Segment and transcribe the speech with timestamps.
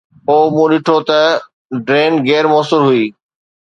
[0.29, 1.19] او، مون ڏٺو ته
[1.87, 3.05] ڊرين غير موثر هئي